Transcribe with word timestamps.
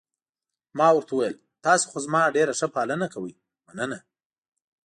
ما 0.77 0.87
ورته 0.93 1.11
وویل: 1.15 1.35
تاسي 1.65 1.85
خو 1.89 1.97
زما 2.05 2.21
ډېره 2.35 2.53
ښه 2.59 2.67
پالنه 2.75 3.07
کوئ، 3.13 3.33
مننه. 3.65 3.99